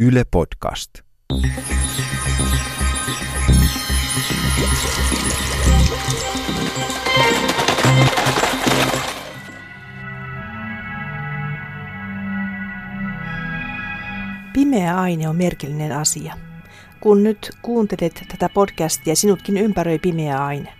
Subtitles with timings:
[0.00, 0.90] Yle Podcast.
[14.52, 16.34] Pimeä aine on merkillinen asia.
[17.00, 20.72] Kun nyt kuuntelet tätä podcastia, sinutkin ympäröi pimeä aine.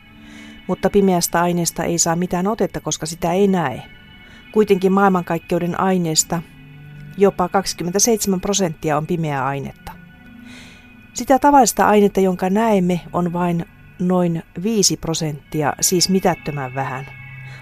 [0.67, 3.83] Mutta pimeästä aineesta ei saa mitään otetta, koska sitä ei näe.
[4.53, 6.43] Kuitenkin maailmankaikkeuden aineesta
[7.17, 9.93] jopa 27 prosenttia on pimeää ainetta.
[11.15, 13.65] Sitä tavallista ainetta, jonka näemme, on vain
[13.99, 17.07] noin 5 prosenttia, siis mitättömän vähän.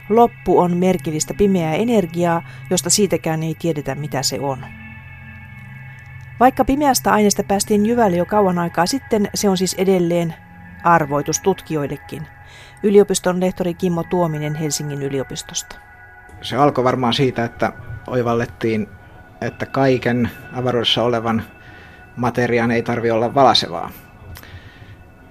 [0.08, 4.64] Loppu on merkillistä pimeää energiaa, josta siitäkään ei tiedetä mitä se on.
[6.40, 10.34] Vaikka pimeästä aineesta päästiin jyvälle jo kauan aikaa sitten, se on siis edelleen
[10.84, 12.26] arvoitus tutkijoillekin.
[12.82, 15.76] Yliopiston lehtori Kimmo Tuominen Helsingin yliopistosta.
[16.42, 17.72] Se alkoi varmaan siitä, että
[18.06, 18.88] oivallettiin,
[19.40, 21.42] että kaiken avaruudessa olevan
[22.16, 23.90] materiaan ei tarvi olla valasevaa.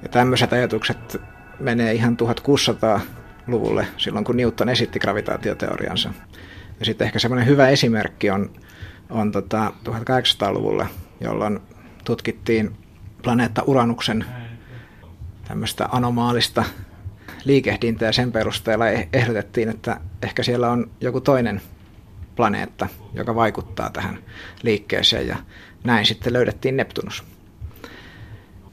[0.04, 1.22] Ja tämmöiset ajatukset
[1.60, 6.14] menee ihan 1600-luvulle, silloin kun Newton esitti gravitaatioteoriansa.
[6.80, 8.50] Ja sitten ehkä semmoinen hyvä esimerkki on
[9.10, 10.88] on tota 1800-luvulla,
[11.22, 11.60] jolloin
[12.06, 12.76] tutkittiin
[13.23, 14.26] planeetta Uranuksen
[15.48, 16.64] tämmöistä anomaalista
[17.45, 21.62] liikehdintää ja sen perusteella eh- ehdotettiin, että ehkä siellä on joku toinen
[22.36, 24.20] planeetta, joka vaikuttaa tähän
[24.64, 25.38] liikkeeseen ja
[25.84, 27.23] näin sitten löydettiin Neptunus.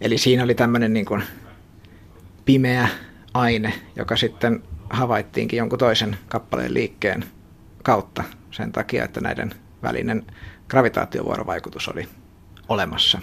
[0.00, 1.22] Eli siinä oli tämmöinen niin kuin
[2.44, 2.88] pimeä
[3.34, 7.24] aine, joka sitten havaittiinkin jonkun toisen kappaleen liikkeen
[7.82, 10.26] kautta sen takia, että näiden välinen
[10.68, 12.08] gravitaatiovuorovaikutus oli
[12.68, 13.18] olemassa.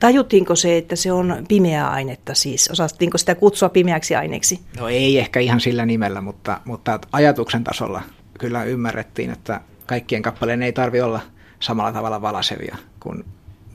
[0.00, 2.68] Tajuttiinko se, että se on pimeää ainetta siis?
[2.70, 4.60] Osattiinko sitä kutsua pimeäksi aineeksi?
[4.80, 8.02] No ei ehkä ihan sillä nimellä, mutta, mutta ajatuksen tasolla
[8.44, 11.20] kyllä ymmärrettiin, että kaikkien kappaleen ei tarvi olla
[11.60, 13.24] samalla tavalla valasevia kuin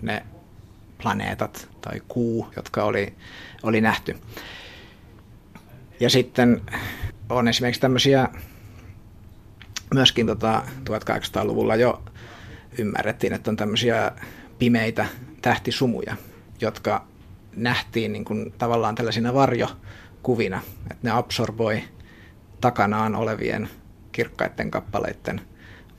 [0.01, 0.23] ne
[1.01, 3.13] planeetat tai kuu, jotka oli,
[3.63, 4.17] oli nähty.
[5.99, 6.61] Ja sitten
[7.29, 8.29] on esimerkiksi tämmöisiä
[9.93, 12.03] myöskin tota 1800-luvulla jo
[12.77, 14.11] ymmärrettiin, että on tämmöisiä
[14.59, 15.05] pimeitä
[15.41, 16.15] tähtisumuja,
[16.61, 17.05] jotka
[17.55, 21.83] nähtiin niin kuin tavallaan tällaisina varjokuvina, että ne absorboi
[22.61, 23.69] takanaan olevien
[24.19, 25.41] kirkkaiden kappaleiden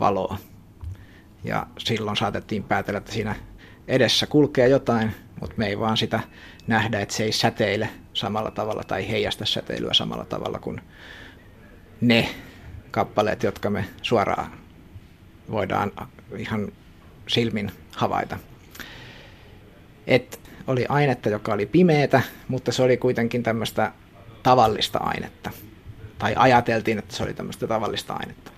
[0.01, 0.39] valoa.
[1.45, 3.35] Ja silloin saatettiin päätellä, että siinä
[3.89, 6.21] edessä kulkee jotain, mutta me ei vaan sitä
[6.67, 10.81] nähdä, että se ei säteile samalla tavalla tai heijasta säteilyä samalla tavalla kuin
[12.01, 12.29] ne
[12.91, 14.53] kappaleet, jotka me suoraan
[15.51, 15.93] voidaan
[16.37, 16.73] ihan
[17.29, 18.39] silmin havaita.
[20.07, 23.93] Et oli ainetta, joka oli pimeätä, mutta se oli kuitenkin tämmöistä
[24.43, 25.51] tavallista ainetta.
[26.21, 28.51] Tai ajateltiin, että se oli tämmöistä tavallista ainetta.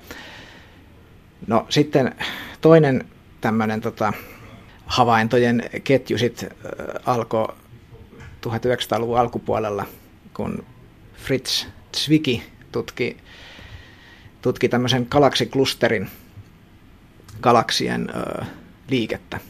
[1.46, 2.14] No sitten
[2.60, 3.08] toinen
[3.40, 4.12] tämmöinen tota,
[4.86, 6.50] havaintojen ketju sit, äh,
[7.06, 7.48] alkoi
[8.46, 9.84] 1900-luvun alkupuolella,
[10.34, 10.64] kun
[11.14, 12.40] Fritz Zwicky
[12.72, 13.16] tutki
[14.42, 16.10] tutki tämmöisen galaksiklusterin
[17.40, 18.44] galaksien ö,
[18.88, 19.40] liikettä.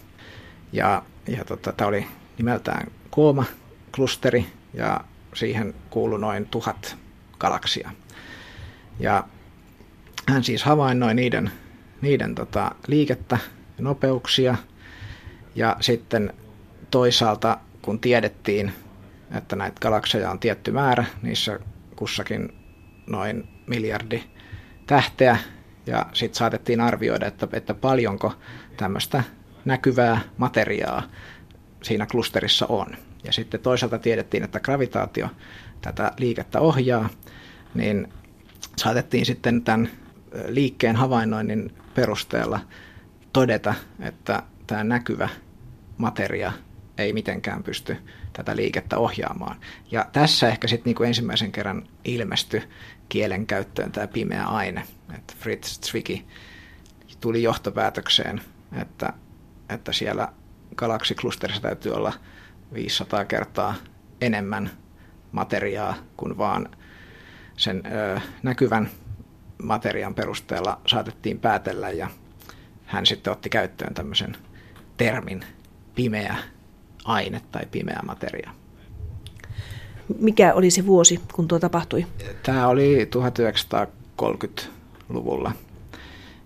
[0.73, 2.07] Ja, ja tota, tämä oli
[2.39, 5.01] nimeltään Kooma-klusteri ja
[5.35, 6.97] siihen kuului noin tuhat
[7.43, 7.91] galaksia.
[9.01, 9.25] Ja
[10.29, 11.51] hän siis havainnoi niiden,
[12.01, 13.39] niiden tota, liikettä
[13.79, 14.57] ja nopeuksia
[15.55, 16.33] ja sitten
[16.91, 18.73] toisaalta kun tiedettiin,
[19.37, 21.59] että näitä galakseja on tietty määrä, niissä
[21.97, 22.53] kussakin
[23.07, 24.23] noin miljardi
[24.87, 25.37] tähteä
[25.87, 28.33] ja sitten saatettiin arvioida, että, että paljonko
[28.77, 29.23] tämmöistä
[29.65, 31.03] näkyvää materiaa
[31.83, 32.87] siinä klusterissa on.
[33.25, 35.29] Ja sitten toisaalta tiedettiin, että gravitaatio
[35.83, 37.09] tätä liikettä ohjaa,
[37.75, 38.09] niin
[38.77, 39.91] saatettiin sitten tämän
[40.49, 42.61] liikkeen havainnoinnin perusteella
[43.33, 45.29] todeta, että tämä näkyvä
[45.99, 46.53] materia
[46.99, 47.97] ei mitenkään pysty
[48.33, 49.57] tätä liikettä ohjaamaan.
[49.91, 52.63] Ja tässä ehkä sitten niinku ensimmäisen kerran ilmestyi
[53.09, 54.83] kielen käyttöön tämä pimeä aine.
[55.15, 56.19] Että Fritz Zwicky
[57.21, 58.41] tuli johtopäätökseen,
[58.81, 59.13] että,
[59.69, 60.33] että siellä
[60.77, 62.13] galaksiklusterissa täytyy olla
[62.75, 63.75] 500 kertaa
[64.21, 64.71] enemmän
[65.33, 66.69] materiaa kuin vaan
[67.57, 68.91] sen ö, näkyvän
[69.63, 72.09] materiaan perusteella saatettiin päätellä ja
[72.87, 74.37] hän sitten otti käyttöön tämmöisen
[74.97, 75.45] termin
[75.95, 76.37] pimeä
[77.05, 78.51] aine tai pimeä materia.
[80.19, 82.07] Mikä oli se vuosi, kun tuo tapahtui?
[82.43, 85.53] Tämä oli 1930-luvulla.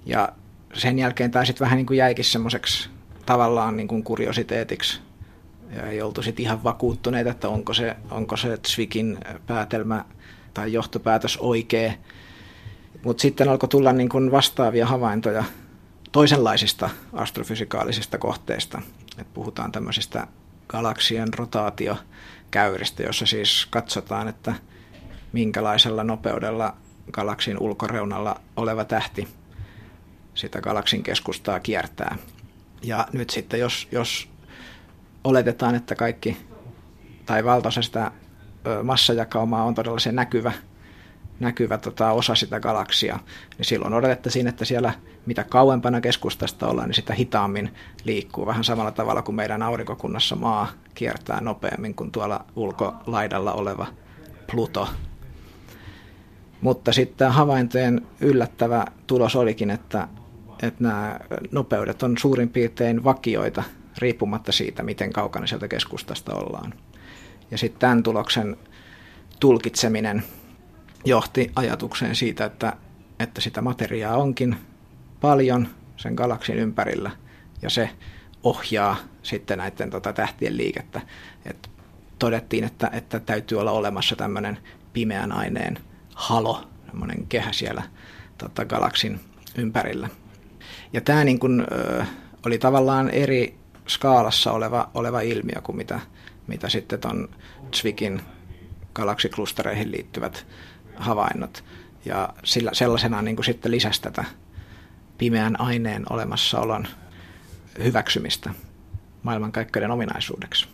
[0.07, 0.29] Ja
[0.75, 2.91] sen jälkeen tämä sitten vähän niin kuin jäikin semmoiseksi
[3.27, 5.01] tavallaan niin kuin kuriositeetiksi.
[5.71, 10.05] Ja ei oltu sitten ihan vakuuttuneita, että onko se, onko se Zwikin päätelmä
[10.55, 11.93] tai johtopäätös oikea.
[13.05, 15.45] Mutta sitten alkoi tulla niin kuin vastaavia havaintoja
[16.13, 18.83] toisenlaisista astrofysikaalisista kohteista.
[19.19, 20.27] Et puhutaan tämmöisistä
[20.69, 24.55] galaksien rotaatiokäyristä, jossa siis katsotaan, että
[25.33, 26.77] minkälaisella nopeudella
[27.13, 29.29] galaksin ulkoreunalla oleva tähti
[30.35, 32.17] sitä galaksin keskustaa kiertää.
[32.83, 34.29] Ja nyt sitten, jos, jos
[35.27, 36.37] oletetaan, että kaikki
[37.27, 38.11] tai valtaosa sitä
[38.83, 40.53] massajakaumaa on todella se näkyvä,
[41.41, 43.19] näkyvä tota, osa sitä galaksia,
[43.59, 44.93] niin silloin odotettaisiin, että siellä
[45.27, 47.75] mitä kauempana keskustasta ollaan, niin sitä hitaammin
[48.05, 48.47] liikkuu.
[48.47, 53.87] Vähän samalla tavalla kuin meidän aurinkokunnassa maa kiertää nopeammin kuin tuolla ulkolaidalla oleva
[54.51, 54.89] Pluto.
[56.61, 60.09] Mutta sitten havaintojen yllättävä tulos olikin, että,
[60.63, 61.21] että nämä
[61.51, 63.63] nopeudet on suurin piirtein vakioita
[63.99, 66.75] riippumatta siitä, miten kaukana sieltä keskustasta ollaan.
[67.51, 68.57] Ja sitten tämän tuloksen
[69.41, 70.23] tulkitseminen
[71.05, 72.77] johti ajatukseen siitä, että,
[73.19, 74.57] että sitä materiaa onkin
[75.21, 77.11] paljon sen galaksin ympärillä
[77.63, 77.91] ja se
[78.43, 81.01] ohjaa sitten näiden tota, tähtien liikettä.
[81.45, 81.71] Et
[82.19, 84.59] todettiin, että, että täytyy olla olemassa tämmöinen
[84.93, 85.79] pimeän aineen
[86.15, 87.83] halo, semmoinen kehä siellä
[88.39, 89.21] tota, galaksin
[89.59, 90.09] ympärillä.
[90.93, 91.67] Ja tämä niin kun,
[92.47, 96.01] oli tavallaan eri skaalassa oleva, oleva ilmiö kuin mitä,
[96.47, 97.29] mitä sitten tuon
[97.73, 98.23] Zwikin
[98.95, 100.47] galaksiklustereihin liittyvät
[100.97, 101.65] havainnot.
[102.05, 104.25] Ja sillä, sellaisena niin kuin sitten lisäsi tätä
[105.19, 106.87] pimeän aineen olemassaolon
[107.85, 108.51] hyväksymistä
[109.23, 110.69] maailmankaikkeuden ominaisuudeksi.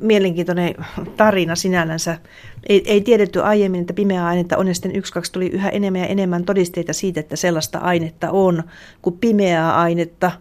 [0.00, 0.74] Mielenkiintoinen
[1.16, 2.18] tarina sinällänsä.
[2.68, 6.00] Ei, ei tiedetty aiemmin, että pimeää ainetta on, ja sitten yksi, kaksi tuli yhä enemmän
[6.00, 8.62] ja enemmän todisteita siitä, että sellaista ainetta on
[9.02, 10.32] kuin pimeää ainetta.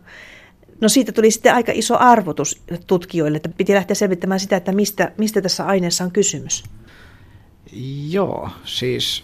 [0.81, 5.11] No siitä tuli sitten aika iso arvotus tutkijoille, että piti lähteä selvittämään sitä, että mistä,
[5.17, 6.63] mistä tässä aineessa on kysymys.
[8.09, 9.23] Joo, siis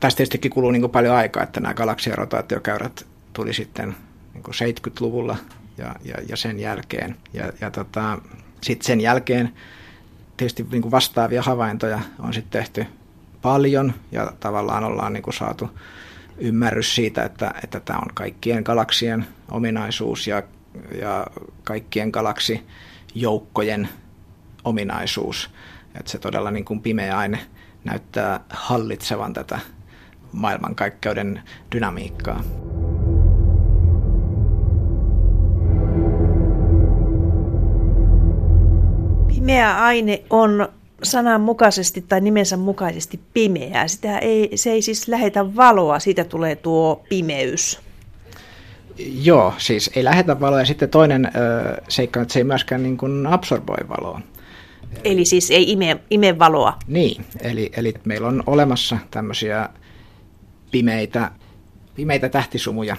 [0.00, 3.96] tästä tietystikin kuluu niin paljon aikaa, että nämä galaksien rotaatiokäyrät tuli sitten
[4.34, 5.36] niin 70-luvulla
[5.78, 7.16] ja, ja, ja sen jälkeen.
[7.32, 8.18] Ja, ja tota,
[8.62, 9.52] sitten sen jälkeen
[10.36, 12.86] tietysti niin vastaavia havaintoja on sitten tehty
[13.42, 15.70] paljon ja tavallaan ollaan niin saatu
[16.38, 20.42] ymmärrys siitä, että, että tämä on kaikkien galaksien ominaisuus ja,
[21.00, 21.26] ja
[21.64, 23.88] kaikkien galaksijoukkojen
[24.64, 25.50] ominaisuus.
[25.94, 27.38] Että se todella niin kuin pimeä aine
[27.84, 29.58] näyttää hallitsevan tätä
[30.32, 31.42] maailmankaikkeuden
[31.74, 32.44] dynamiikkaa.
[39.28, 40.68] Pimeä aine on
[41.02, 43.88] sananmukaisesti tai nimensä mukaisesti pimeää.
[43.88, 47.80] Sitä ei, se ei siis lähetä valoa, siitä tulee tuo pimeys.
[49.22, 51.30] Joo, siis ei lähetä valoa ja sitten toinen ö,
[51.88, 54.20] seikka, että se ei myöskään niin kuin absorboi valoa.
[55.04, 56.78] Eli siis ei ime, ime valoa.
[56.86, 59.68] Niin, eli, eli meillä on olemassa tämmöisiä
[60.70, 61.30] pimeitä,
[61.94, 62.96] pimeitä tähtisumuja,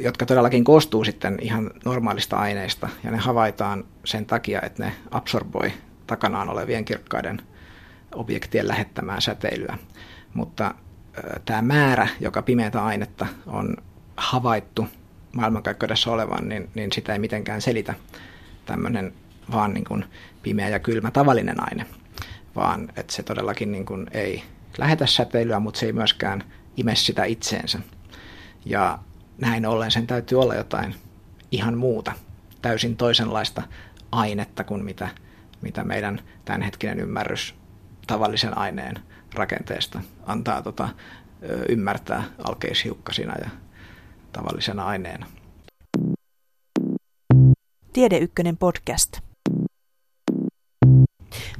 [0.00, 5.72] jotka todellakin koostuu sitten ihan normaalista aineista, ja ne havaitaan sen takia, että ne absorboi
[6.06, 7.42] takanaan olevien kirkkaiden
[8.14, 9.78] objektien lähettämään säteilyä.
[10.34, 10.74] Mutta
[11.44, 13.76] tämä määrä, joka pimeätä ainetta on
[14.16, 14.88] havaittu
[15.32, 17.94] maailmankaikkeudessa olevan, niin, niin sitä ei mitenkään selitä
[18.66, 19.12] tämmöinen
[19.52, 20.04] vaan niin kuin
[20.42, 21.86] pimeä ja kylmä tavallinen aine,
[22.56, 24.42] vaan että se todellakin niin kuin ei
[24.78, 26.44] lähetä säteilyä, mutta se ei myöskään
[26.76, 27.78] ime sitä itseensä.
[28.64, 28.98] Ja
[29.38, 30.94] näin ollen sen täytyy olla jotain
[31.50, 32.12] ihan muuta,
[32.62, 33.62] täysin toisenlaista
[34.12, 35.08] ainetta kuin mitä,
[35.62, 37.54] mitä meidän tämänhetkinen ymmärrys
[38.06, 38.94] tavallisen aineen
[39.34, 40.88] rakenteesta antaa tota,
[41.68, 43.50] ymmärtää alkeishiukkasina ja
[44.32, 45.26] tavallisena aineena.
[47.92, 49.18] Tiede Ykkönen podcast.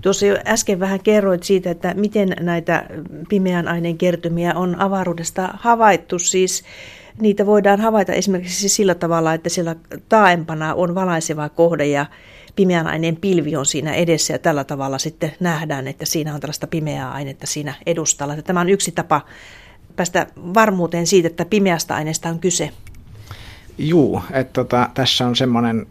[0.02, 2.86] Tuossa jo äsken vähän kerroit siitä, että miten näitä
[3.28, 6.18] pimeän aineen kertymiä on avaruudesta havaittu.
[6.18, 6.64] Siis
[7.20, 9.76] niitä voidaan havaita esimerkiksi sillä tavalla, että siellä
[10.08, 12.06] taaempana on valaiseva kohde ja
[12.56, 16.66] pimeän aineen pilvi on siinä edessä ja tällä tavalla sitten nähdään, että siinä on tällaista
[16.66, 18.42] pimeää ainetta siinä edustalla.
[18.42, 19.20] Tämä on yksi tapa
[19.96, 22.70] päästä varmuuteen siitä, että pimeästä aineesta on kyse.
[23.78, 25.86] Juu, että tota, tässä on semmoinen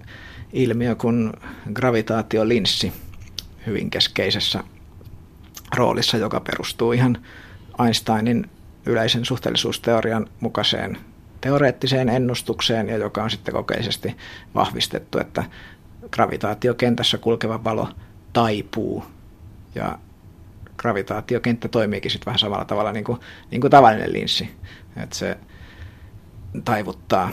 [0.54, 1.34] ilmiö kuin
[1.74, 2.94] gravitaatiolinssi
[3.66, 4.64] hyvin keskeisessä
[5.76, 7.18] roolissa, joka perustuu ihan
[7.86, 8.50] Einsteinin
[8.86, 10.98] yleisen suhteellisuusteorian mukaiseen
[11.42, 14.18] teoreettiseen ennustukseen ja joka on sitten kokeisesti
[14.56, 15.44] vahvistettu, että
[16.12, 17.90] gravitaatiokentässä kulkeva valo
[18.34, 19.06] taipuu.
[19.76, 20.00] Ja
[20.78, 23.20] gravitaatiokenttä toimiikin sitten vähän samalla tavalla niin kuin,
[23.52, 24.56] niin kuin tavallinen linssi,
[24.98, 25.38] että se
[26.66, 27.32] taivuttaa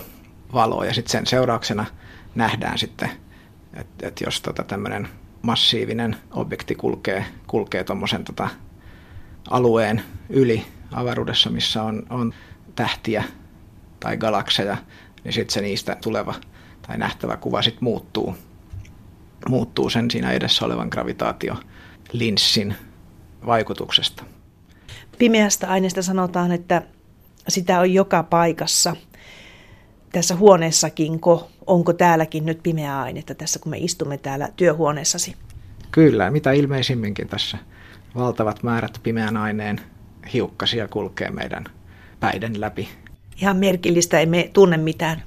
[0.53, 1.85] valoa ja sitten sen seurauksena
[2.35, 3.11] nähdään sitten,
[3.75, 5.09] että, että jos tota tämmöinen
[5.43, 8.49] massiivinen objekti kulkee, kulkee tuommoisen tota
[9.51, 12.35] alueen yli avaruudessa, missä on, on
[12.75, 13.25] tähtiä
[14.01, 14.77] tai galakseja,
[15.25, 16.35] niin sitten se niistä tuleva
[16.87, 18.37] tai nähtävä kuva sitten muuttuu,
[19.49, 22.75] muuttuu sen siinä edessä olevan gravitaatiolinssin
[23.47, 24.25] vaikutuksesta.
[25.19, 26.83] Pimeästä aineesta sanotaan, että
[27.49, 28.97] sitä on joka paikassa.
[30.13, 35.37] Tässä huoneessakinko, onko täälläkin nyt pimeää ainetta tässä, kun me istumme täällä työhuoneessasi?
[35.91, 37.59] Kyllä, mitä ilmeisimminkin tässä
[38.15, 39.81] valtavat määrät pimeän aineen
[40.33, 41.65] hiukkasia kulkee meidän
[42.21, 42.89] päiden läpi.
[43.43, 45.23] Ihan merkillistä, emme tunne mitään.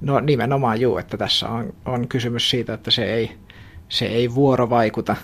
[0.00, 3.30] No nimenomaan juu, että tässä on, on kysymys siitä, että se ei,
[3.90, 5.16] se ei vuorovaikuta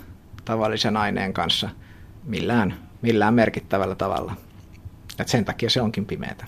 [0.44, 1.68] tavallisen aineen kanssa
[2.24, 4.36] millään, millään merkittävällä tavalla.
[5.18, 6.44] Et sen takia se onkin pimeätä.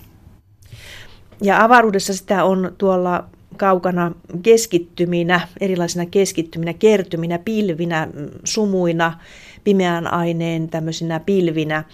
[1.42, 3.24] Ja avaruudessa sitä on tuolla
[3.56, 8.08] kaukana keskittyminä, erilaisina keskittyminä, kertyminä, pilvinä,
[8.44, 9.20] sumuina,
[9.64, 11.84] pimeän aineen tämmöisinä pilvinä.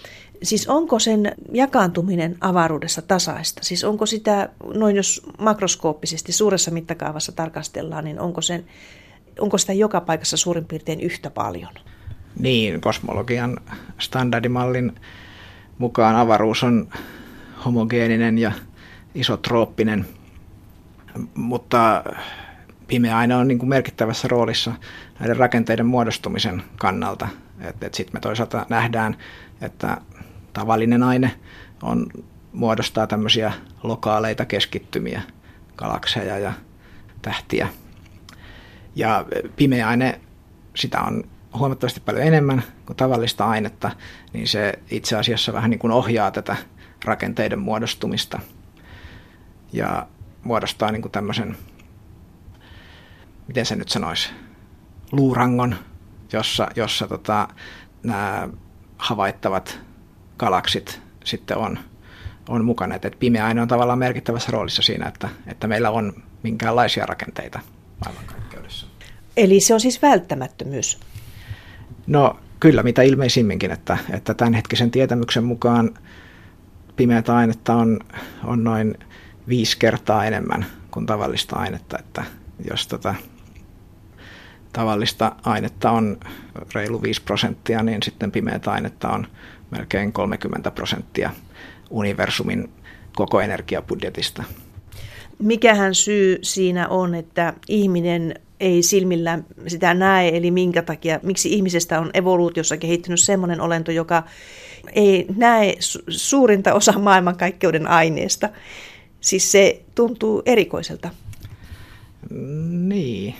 [0.43, 3.63] Siis onko sen jakaantuminen avaruudessa tasaista?
[3.63, 8.65] Siis onko sitä, noin jos makroskooppisesti suuressa mittakaavassa tarkastellaan, niin onko, sen,
[9.39, 11.73] onko sitä joka paikassa suurin piirtein yhtä paljon?
[12.39, 13.57] Niin, kosmologian
[13.99, 14.95] standardimallin
[15.77, 16.89] mukaan avaruus on
[17.65, 18.51] homogeeninen ja
[19.15, 20.05] isotrooppinen,
[21.35, 22.03] mutta
[22.87, 24.73] pimeä aine on niin kuin merkittävässä roolissa
[25.19, 27.27] näiden rakenteiden muodostumisen kannalta.
[27.91, 29.17] Sitten me toisaalta nähdään,
[29.61, 29.97] että
[30.53, 31.31] tavallinen aine
[31.83, 32.07] on,
[32.53, 35.21] muodostaa tämmöisiä lokaaleita keskittymiä,
[35.75, 36.53] galakseja ja
[37.21, 37.67] tähtiä.
[38.95, 39.25] Ja
[39.55, 40.19] pimeä aine,
[40.75, 41.23] sitä on
[41.57, 43.91] huomattavasti paljon enemmän kuin tavallista ainetta,
[44.33, 46.55] niin se itse asiassa vähän niin kuin ohjaa tätä
[47.05, 48.39] rakenteiden muodostumista
[49.73, 50.07] ja
[50.43, 51.57] muodostaa niin kuin tämmöisen,
[53.47, 54.29] miten se nyt sanoisi,
[55.11, 55.75] luurangon,
[56.33, 57.47] jossa, jossa tota,
[58.03, 58.49] nämä
[58.97, 59.79] havaittavat
[60.37, 61.79] galaksit sitten on,
[62.49, 62.95] on mukana.
[62.95, 67.59] Et pimeä aine on tavallaan merkittävässä roolissa siinä, että, että meillä on minkäänlaisia rakenteita
[67.99, 68.87] maailmankaikkeudessa.
[69.37, 70.99] Eli se on siis välttämättömyys?
[72.07, 75.97] No kyllä, mitä ilmeisimminkin, että, että tämänhetkisen tietämyksen mukaan
[76.95, 77.99] pimeätä ainetta on,
[78.43, 78.97] on noin
[79.47, 82.23] viisi kertaa enemmän kuin tavallista ainetta, että
[82.69, 83.15] jos tota,
[84.73, 86.19] tavallista ainetta on
[86.75, 89.27] reilu 5 prosenttia, niin sitten pimeätä ainetta on
[89.71, 91.31] melkein 30 prosenttia
[91.89, 92.69] universumin
[93.15, 94.43] koko energiabudjetista.
[95.39, 101.99] Mikähän syy siinä on, että ihminen ei silmillä sitä näe, eli minkä takia, miksi ihmisestä
[101.99, 104.23] on evoluutiossa kehittynyt sellainen olento, joka
[104.93, 108.49] ei näe su- suurinta osa maailmankaikkeuden aineesta.
[109.21, 111.09] Siis se tuntuu erikoiselta.
[112.69, 113.35] Niin.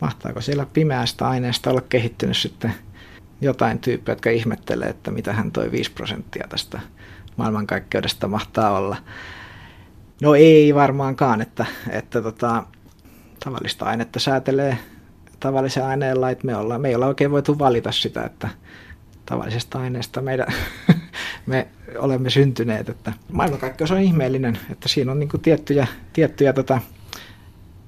[0.00, 2.74] Mahtaako siellä pimeästä aineesta olla kehittynyt sitten
[3.40, 6.80] jotain tyyppiä, jotka ihmettelee, että mitä hän toi 5 prosenttia tästä
[7.36, 8.96] maailmankaikkeudesta mahtaa olla.
[10.22, 12.64] No ei varmaankaan, että, että tota,
[13.44, 14.78] tavallista ainetta säätelee
[15.40, 16.44] tavallisen aineen lait.
[16.44, 18.48] Me, ollaan, me ei olla oikein voitu valita sitä, että
[19.26, 20.46] tavallisesta aineesta meidän,
[21.46, 22.88] me olemme syntyneet.
[22.88, 26.80] Että maailmankaikkeus on ihmeellinen, että siinä on niin tiettyjä, tiettyjä tota,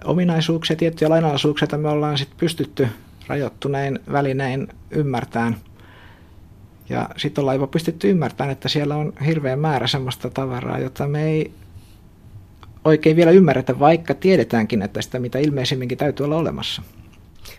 [0.05, 2.89] ominaisuuksia, tiettyjä lainalaisuuksia, että me ollaan sit pystytty
[3.27, 5.57] rajoittunein välinein ymmärtämään.
[6.89, 11.23] Ja sitten ollaan jopa pystytty ymmärtämään, että siellä on hirveä määrä sellaista tavaraa, jota me
[11.23, 11.53] ei
[12.85, 16.83] oikein vielä ymmärretä, vaikka tiedetäänkin, että sitä mitä ilmeisimminkin täytyy olla olemassa.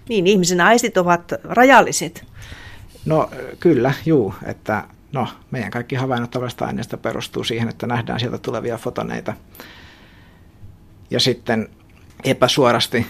[0.10, 2.26] Niin, ihmisen aistit ovat rajalliset.
[3.06, 8.38] No kyllä, juu, että no, meidän kaikki havainnot tavallisesta aineesta perustuu siihen, että nähdään sieltä
[8.38, 9.34] tulevia fotoneita.
[11.10, 11.70] Ja sitten
[12.24, 13.06] epäsuorasti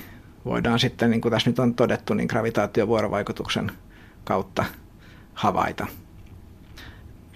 [0.46, 3.72] voidaan sitten, niin kuin tässä nyt on todettu, niin gravitaatiovuorovaikutuksen
[4.24, 4.65] kautta
[5.34, 5.88] havaita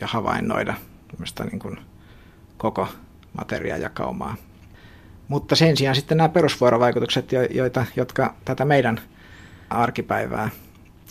[0.02, 0.74] ja havainnoida
[1.52, 1.78] niin kuin
[2.58, 2.88] koko
[3.38, 4.36] materiajakaumaa.
[5.28, 9.00] Mutta sen sijaan sitten nämä perusvuorovaikutukset, joita, jotka tätä meidän
[9.70, 10.50] arkipäivää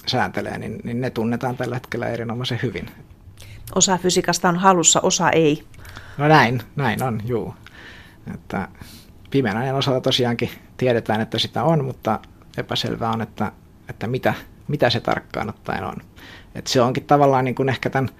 [0.06, 2.90] sääntelee, niin, niin ne tunnetaan tällä hetkellä erinomaisen hyvin.
[3.74, 5.64] Osa fysiikasta on halussa, osa ei.
[6.18, 7.54] No näin, näin on, juu.
[8.34, 8.68] Että
[9.30, 12.20] pimeän ajan osalta tosiaankin tiedetään, että sitä on, mutta
[12.56, 13.52] epäselvää on, että,
[13.88, 14.34] että mitä,
[14.68, 15.96] mitä se tarkkaan ottaen on.
[16.54, 18.10] Et se onkin tavallaan niin kuin ehkä tämän,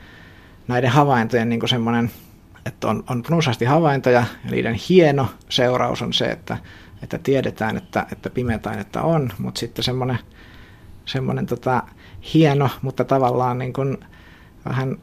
[0.68, 2.10] näiden havaintojen niin kuin semmoinen,
[2.66, 6.58] että on, on runsaasti havaintoja ja niiden hieno seuraus on se, että,
[7.02, 10.18] että tiedetään, että, että pimeätä ainetta on, mutta sitten semmoinen,
[11.06, 11.82] semmoinen tota,
[12.34, 13.98] hieno, mutta tavallaan niin kuin
[14.68, 14.98] vähän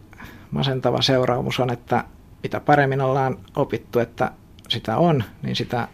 [0.51, 2.03] masentava seuraamus on, että
[2.43, 4.31] mitä paremmin ollaan opittu, että
[4.69, 5.87] sitä on, niin sitä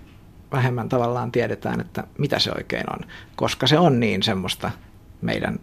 [0.52, 3.00] vähemmän tavallaan tiedetään, että mitä se oikein on,
[3.36, 4.72] koska se on niin semmoista
[5.22, 5.60] meidän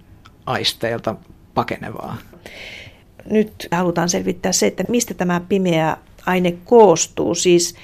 [0.47, 1.17] aisteilta
[1.55, 2.17] pakenevaa.
[3.31, 7.35] Nyt halutaan selvittää se, että mistä tämä pimeä aine koostuu.
[7.35, 7.75] Siis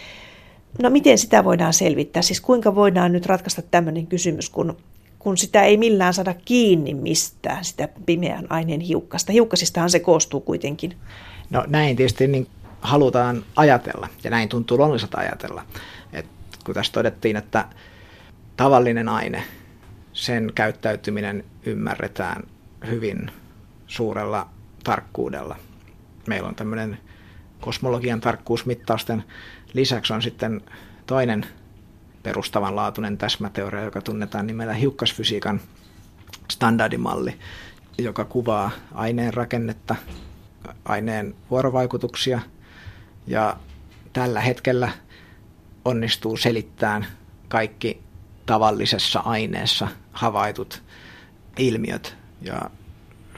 [0.83, 2.23] No miten sitä voidaan selvittää?
[2.23, 4.77] Siis kuinka voidaan nyt ratkaista tämmöinen kysymys, kun,
[5.19, 9.33] kun sitä ei millään saada kiinni mistään, sitä pimeän aineen hiukkasta.
[9.33, 10.97] Hiukkasistahan se koostuu kuitenkin.
[11.51, 12.47] No näin tietysti niin
[12.81, 15.63] halutaan ajatella, ja näin tuntuu luonnolliselta ajatella.
[16.13, 16.27] Et
[16.65, 17.65] kun tässä todettiin, että
[18.57, 19.43] tavallinen aine,
[20.13, 22.43] sen käyttäytyminen ymmärretään
[22.87, 23.31] hyvin
[23.87, 24.49] suurella
[24.85, 25.57] tarkkuudella.
[26.27, 26.99] Meillä on tämmöinen
[27.61, 29.25] kosmologian tarkkuusmittausten
[29.73, 30.61] lisäksi on sitten
[31.07, 31.47] toinen
[32.23, 35.61] perustavanlaatuinen täsmäteoria, joka tunnetaan nimellä hiukkasfysiikan
[36.51, 37.39] standardimalli,
[37.99, 39.97] joka kuvaa aineen rakennetta,
[40.85, 42.41] aineen vuorovaikutuksia
[43.27, 43.57] ja
[44.13, 44.91] tällä hetkellä
[45.85, 47.07] onnistuu selittämään
[47.49, 48.01] kaikki
[48.47, 50.83] tavallisessa aineessa havaitut
[51.59, 52.17] ilmiöt.
[52.43, 52.71] Ja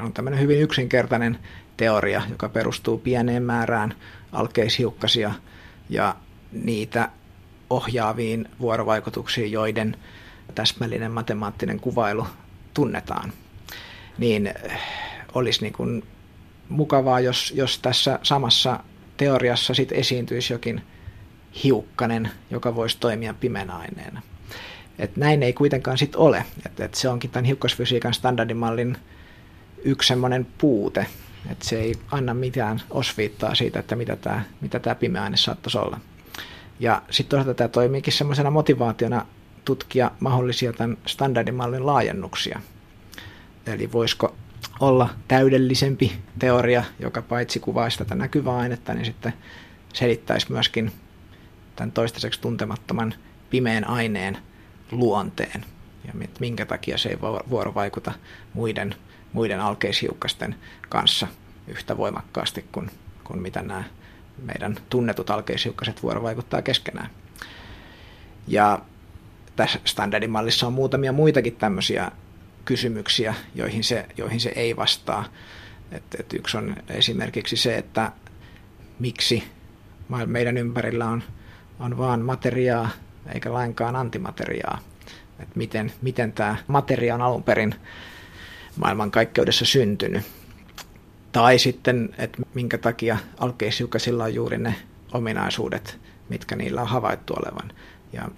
[0.00, 1.38] on tämmöinen hyvin yksinkertainen
[1.76, 3.94] teoria, joka perustuu pieneen määrään
[4.32, 5.34] alkeishiukkasia
[5.90, 6.16] ja
[6.52, 7.08] niitä
[7.70, 9.96] ohjaaviin vuorovaikutuksiin, joiden
[10.54, 12.26] täsmällinen matemaattinen kuvailu
[12.74, 13.32] tunnetaan.
[14.18, 14.80] Niin eh,
[15.34, 16.02] olisi niin kuin
[16.68, 18.80] mukavaa, jos, jos tässä samassa
[19.16, 20.82] teoriassa sit esiintyisi jokin
[21.64, 24.22] hiukkanen, joka voisi toimia pimeänä aineena.
[24.98, 26.44] Et näin ei kuitenkaan sit ole.
[26.66, 28.96] Et, et se onkin tämän hiukkasfysiikan standardimallin
[29.84, 31.06] yksi semmoinen puute,
[31.50, 35.78] että se ei anna mitään osviittaa siitä, että mitä tämä mitä tää pimeä aine saattaisi
[35.78, 36.00] olla.
[36.80, 39.26] Ja sitten toisaalta tämä toimiikin semmoisena motivaationa
[39.64, 42.60] tutkia mahdollisia tämän standardimallin laajennuksia.
[43.66, 44.34] Eli voisiko
[44.80, 49.32] olla täydellisempi teoria, joka paitsi kuvaisi tätä näkyvää ainetta, niin sitten
[49.92, 50.92] selittäisi myöskin
[51.76, 53.14] tämän toistaiseksi tuntemattoman
[53.50, 54.38] pimeän aineen
[54.92, 55.64] luonteen
[56.06, 57.20] ja minkä takia se ei
[57.50, 58.12] vuorovaikuta
[58.54, 58.94] muiden,
[59.32, 60.54] muiden alkeishiukkasten
[60.88, 61.26] kanssa
[61.68, 62.90] yhtä voimakkaasti kuin,
[63.24, 63.84] kuin mitä nämä
[64.42, 67.10] meidän tunnetut alkeishiukkaset vuorovaikuttaa keskenään.
[68.46, 68.78] Ja
[69.56, 72.10] tässä standardimallissa on muutamia muitakin tämmöisiä
[72.64, 75.24] kysymyksiä, joihin se, joihin se ei vastaa.
[75.92, 78.12] Et, et yksi on esimerkiksi se, että
[78.98, 79.44] miksi
[80.26, 81.22] meidän ympärillä on,
[81.80, 82.88] on vaan materiaa
[83.34, 84.78] eikä lainkaan antimateriaa.
[85.40, 87.74] Et miten, miten tämä materia on alun perin
[88.76, 90.22] maailmankaikkeudessa syntynyt.
[91.32, 94.74] Tai sitten, että minkä takia alkeishiukkasilla on juuri ne
[95.12, 97.72] ominaisuudet, mitkä niillä on havaittu olevan.
[98.12, 98.28] Ja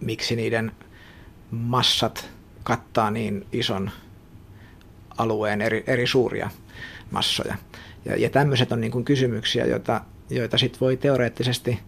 [0.00, 0.72] miksi niiden
[1.50, 2.30] massat
[2.62, 3.90] kattaa niin ison
[5.18, 6.50] alueen eri, eri suuria
[7.10, 7.56] massoja.
[8.04, 10.00] Ja, ja tämmöiset on niin kuin kysymyksiä, joita,
[10.30, 11.80] joita sit voi teoreettisesti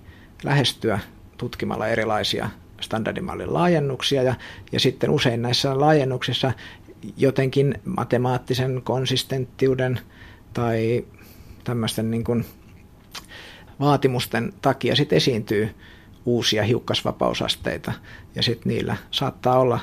[0.43, 0.99] lähestyä
[1.39, 4.35] tutkimalla erilaisia standardimallin laajennuksia ja,
[4.73, 6.53] ja sitten usein näissä laajennuksissa
[7.17, 10.01] jotenkin matemaattisen konsistenttiuden
[10.53, 11.05] tai
[11.65, 12.45] tämmöisten niin kuin
[13.81, 15.75] vaatimusten takia sitten esiintyy
[16.27, 17.93] uusia hiukkasvapausasteita
[18.35, 19.81] ja sitten niillä saattaa olla,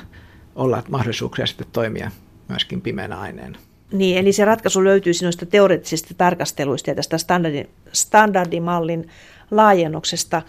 [0.54, 2.10] olla mahdollisuuksia sitten toimia
[2.48, 3.58] myöskin pimeänä aineena.
[3.92, 9.08] Niin, eli se ratkaisu löytyy noista teoreettisista tarkasteluista ja tästä standardi, standardimallin
[9.50, 10.42] laajennuksesta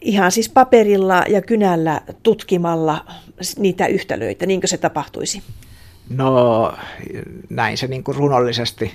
[0.00, 3.04] ihan siis paperilla ja kynällä tutkimalla
[3.58, 5.42] niitä yhtälöitä, niinkö se tapahtuisi?
[6.08, 6.74] No
[7.50, 8.94] näin se niin kuin runollisesti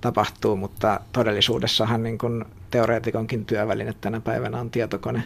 [0.00, 5.22] tapahtuu, mutta todellisuudessahan niin kuin teoreetikonkin työväline tänä päivänä on tietokone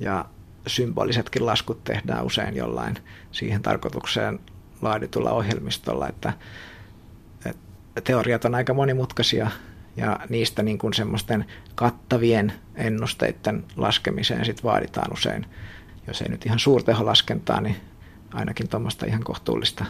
[0.00, 0.24] ja
[0.66, 2.98] symbolisetkin laskut tehdään usein jollain
[3.32, 4.40] siihen tarkoitukseen
[4.82, 6.32] laaditulla ohjelmistolla, että,
[7.46, 9.50] että teoriat on aika monimutkaisia
[9.96, 15.46] ja niistä niin kuin semmoisten kattavien ennusteiden laskemiseen sit vaaditaan usein,
[16.06, 17.76] jos ei nyt ihan suurteholaskentaa, niin
[18.34, 19.84] ainakin tuommoista ihan kohtuullista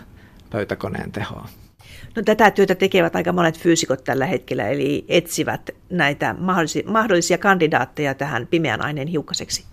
[0.51, 1.49] pöytäkoneen tehoa.
[2.17, 8.15] No, tätä työtä tekevät aika monet fyysikot tällä hetkellä, eli etsivät näitä mahdollisia, mahdollisia kandidaatteja
[8.15, 9.65] tähän pimeän aineen hiukkaseksi.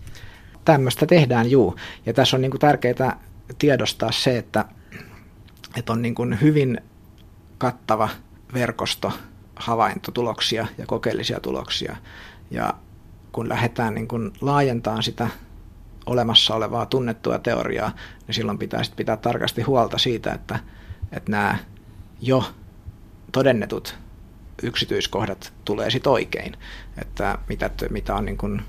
[0.64, 1.76] Tämmöistä tehdään, juu.
[2.06, 3.20] Ja tässä on niin kuin tärkeää
[3.58, 4.64] tiedostaa se, että,
[5.76, 6.80] että on niin kuin hyvin
[7.58, 8.08] kattava
[8.54, 9.12] verkosto
[9.56, 11.96] havaintotuloksia ja kokeellisia tuloksia.
[12.50, 12.74] Ja
[13.32, 15.28] kun lähdetään niin kuin laajentamaan sitä
[16.06, 17.92] olemassa olevaa tunnettua teoriaa,
[18.26, 20.58] niin silloin pitää pitää tarkasti huolta siitä, että,
[21.12, 21.58] että nämä
[22.20, 22.44] jo
[23.32, 23.98] todennetut
[24.62, 26.56] yksityiskohdat tulee sitten oikein.
[26.98, 28.62] Että mitä, mitä on niin kuin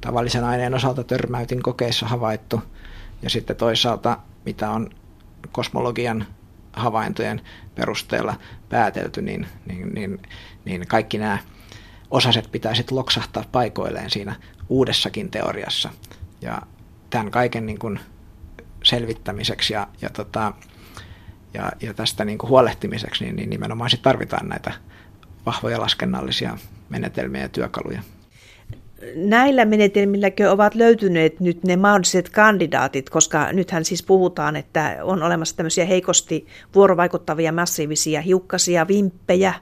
[0.00, 2.62] tavallisen aineen osalta törmäytin kokeissa havaittu,
[3.22, 4.90] ja sitten toisaalta mitä on
[5.52, 6.26] kosmologian
[6.72, 7.40] havaintojen
[7.74, 8.34] perusteella
[8.68, 10.22] päätelty, niin, niin, niin,
[10.64, 11.38] niin kaikki nämä
[12.10, 14.36] osaset pitää sitten loksahtaa paikoilleen siinä
[14.68, 15.90] uudessakin teoriassa.
[16.40, 16.62] Ja
[17.16, 18.00] tämän kaiken niin kuin
[18.84, 20.52] selvittämiseksi ja, ja, tota,
[21.54, 24.72] ja, ja tästä niin kuin huolehtimiseksi, niin, niin nimenomaan sit tarvitaan näitä
[25.46, 28.02] vahvoja laskennallisia menetelmiä ja työkaluja.
[29.14, 35.56] näillä menetelmilläkö ovat löytyneet nyt ne mahdolliset kandidaatit, koska nythän siis puhutaan, että on olemassa
[35.56, 39.54] tämmöisiä heikosti vuorovaikuttavia massiivisia hiukkasia, vimppejä,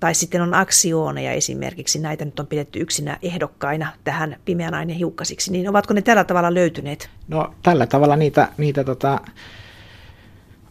[0.00, 5.52] tai sitten on aksiooneja esimerkiksi, näitä nyt on pidetty yksinä ehdokkaina tähän pimeän aineen hiukkasiksi,
[5.52, 7.10] niin ovatko ne tällä tavalla löytyneet?
[7.28, 9.20] No tällä tavalla niitä, niitä tota,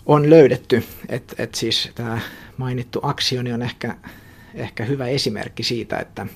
[0.06, 2.20] on löydetty, että et siis tämä
[2.58, 3.96] mainittu aksioni on ehkä,
[4.54, 6.28] ehkä hyvä esimerkki siitä, että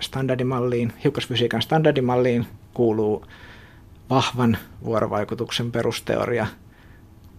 [0.00, 3.26] standardimalliin, hiukkasfysiikan standardimalliin kuuluu
[4.10, 6.46] vahvan vuorovaikutuksen perusteoria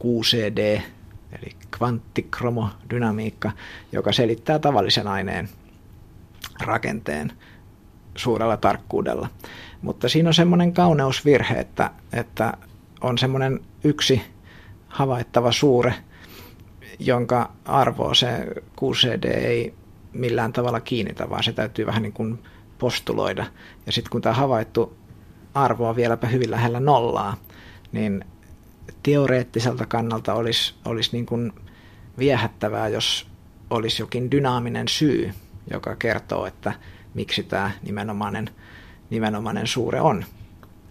[0.05, 0.81] QCD,
[1.31, 3.51] eli kvanttikromodynamiikka,
[3.91, 5.49] joka selittää tavallisen aineen
[6.61, 7.31] rakenteen
[8.15, 9.27] suurella tarkkuudella.
[9.81, 12.53] Mutta siinä on semmoinen kauneusvirhe, että, että
[13.01, 14.21] on semmoinen yksi
[14.87, 15.93] havaittava suure,
[16.99, 18.47] jonka arvoa se
[18.83, 19.73] QCD ei
[20.13, 22.39] millään tavalla kiinnitä, vaan se täytyy vähän niin kuin
[22.79, 23.45] postuloida.
[23.85, 24.97] Ja sitten kun tämä havaittu
[25.53, 27.37] arvo on vieläpä hyvin lähellä nollaa,
[27.91, 28.25] niin
[29.03, 31.53] teoreettiselta kannalta olisi, olisi niin kuin
[32.17, 33.27] viehättävää, jos
[33.69, 35.33] olisi jokin dynaaminen syy,
[35.71, 36.73] joka kertoo, että
[37.13, 38.49] miksi tämä nimenomainen,
[39.09, 40.25] nimenomainen suure on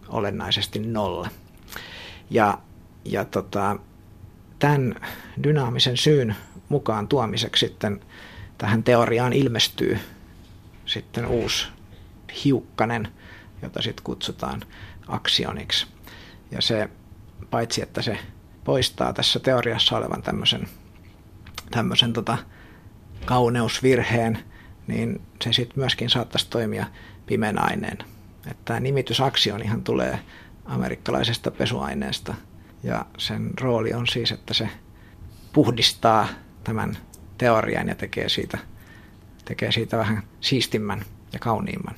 [0.08, 1.28] olennaisesti nolla.
[2.30, 2.58] Ja,
[3.04, 3.76] ja tota,
[4.58, 4.94] tämän
[5.42, 6.36] dynaamisen syyn
[6.68, 8.00] mukaan tuomiseksi sitten
[8.58, 9.98] tähän teoriaan ilmestyy
[10.86, 11.66] sitten uusi
[12.44, 13.08] hiukkanen,
[13.62, 14.62] jota sitten kutsutaan
[15.08, 15.86] aksioniksi.
[16.50, 16.88] Ja se,
[17.50, 18.18] paitsi että se
[18.64, 20.68] poistaa tässä teoriassa olevan tämmöisen,
[21.70, 22.38] tämmöisen tota
[23.24, 24.38] kauneusvirheen,
[24.86, 26.86] niin se sitten myöskin saattaisi toimia
[27.26, 27.98] pimeän aineen.
[28.46, 30.18] Että tämä nimitys aksionihan tulee
[30.64, 32.34] amerikkalaisesta pesuaineesta
[32.82, 34.68] ja sen rooli on siis, että se
[35.52, 36.28] puhdistaa
[36.64, 36.98] tämän
[37.38, 38.58] teorian ja tekee siitä,
[39.44, 41.94] tekee siitä vähän siistimmän ja kauniimman.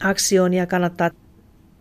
[0.00, 1.10] Aksionia kannattaa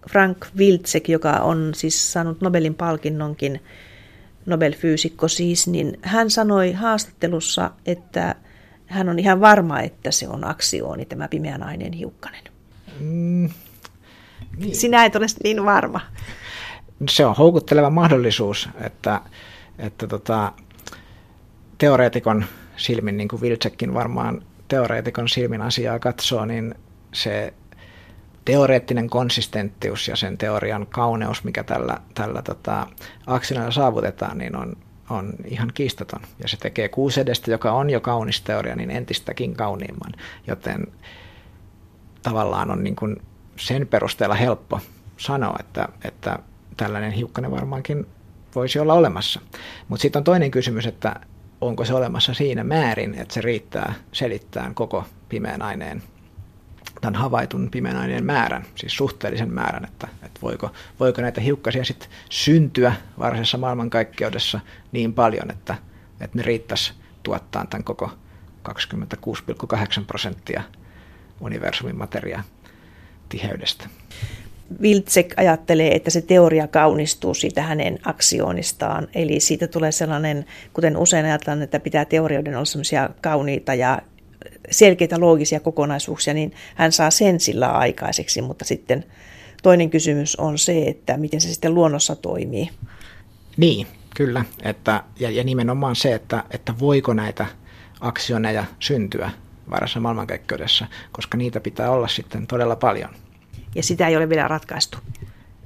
[0.09, 3.61] Frank Wilczek, joka on siis saanut Nobelin palkinnonkin,
[4.45, 8.35] Nobel-fyysikko siis, niin hän sanoi haastattelussa, että
[8.85, 12.43] hän on ihan varma, että se on aksiooni, tämä pimeän aineen hiukkanen.
[12.99, 13.49] Mm,
[14.57, 14.75] niin.
[14.75, 16.01] Sinä et ole niin varma.
[17.09, 19.21] Se on houkutteleva mahdollisuus, että,
[19.79, 20.51] että tota,
[21.77, 22.45] teoreetikon
[22.77, 26.75] silmin, niin kuin Viltsekin varmaan teoreetikon silmin asiaa katsoo, niin
[27.13, 27.53] se
[28.47, 32.87] teoreettinen konsistenttius ja sen teorian kauneus, mikä tällä, tällä tota,
[33.25, 34.73] akselilla saavutetaan, niin on,
[35.09, 36.21] on ihan kiistaton.
[36.41, 40.11] Ja se tekee kuusedestä, joka on jo kaunis teoria, niin entistäkin kauniimman.
[40.47, 40.87] Joten
[42.23, 43.21] tavallaan on niin kuin
[43.55, 44.79] sen perusteella helppo
[45.17, 46.39] sanoa, että, että
[46.77, 48.07] tällainen hiukkanen varmaankin
[48.55, 49.41] voisi olla olemassa.
[49.87, 51.15] Mutta sitten on toinen kysymys, että
[51.61, 56.03] onko se olemassa siinä määrin, että se riittää selittämään koko pimeän aineen,
[57.01, 62.09] tämän havaitun pimeän aineen määrän, siis suhteellisen määrän, että, että voiko, voiko näitä hiukkasia sitten
[62.29, 64.59] syntyä varsinaisessa maailmankaikkeudessa
[64.91, 65.75] niin paljon, että,
[66.21, 68.11] että ne riittäisi tuottaa tämän koko
[68.69, 70.63] 26,8 prosenttia
[71.41, 72.43] universumin materiaa
[73.29, 73.89] tiheydestä.
[74.81, 79.07] Wilczek ajattelee, että se teoria kaunistuu siitä hänen aksionistaan.
[79.15, 84.01] Eli siitä tulee sellainen, kuten usein ajatellaan, että pitää teorioiden olla kauniita ja
[84.71, 89.05] selkeitä loogisia kokonaisuuksia, niin hän saa sen sillä aikaiseksi, mutta sitten
[89.63, 92.69] toinen kysymys on se, että miten se sitten luonnossa toimii.
[93.57, 94.45] Niin, kyllä.
[94.63, 97.45] Että, ja, ja nimenomaan se, että, että voiko näitä
[97.99, 99.31] aksioneja syntyä
[99.69, 103.09] varassa maailmankaikkeudessa, koska niitä pitää olla sitten todella paljon–
[103.77, 104.97] ja sitä ei ole vielä ratkaistu?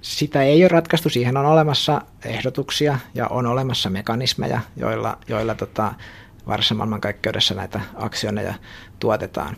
[0.01, 1.09] Sitä ei ole ratkaistu.
[1.09, 5.93] Siihen on olemassa ehdotuksia ja on olemassa mekanismeja, joilla, joilla tota,
[6.47, 8.53] varsinaisessa maailmankaikkeudessa näitä aksioneja
[8.99, 9.57] tuotetaan.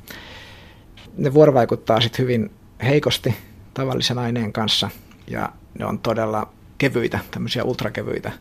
[1.18, 2.52] Ne vuorovaikuttaa sitten hyvin
[2.84, 3.36] heikosti
[3.74, 4.90] tavallisen aineen kanssa
[5.28, 8.32] ja ne on todella kevyitä, tämmöisiä ultrakevyitä